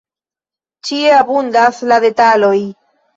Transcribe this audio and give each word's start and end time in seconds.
Ĉie 0.87 1.11
abundas 1.17 1.83
la 1.91 1.99
detaloj. 2.07 2.55